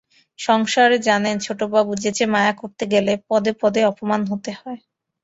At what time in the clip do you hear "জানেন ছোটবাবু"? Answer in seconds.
1.07-1.91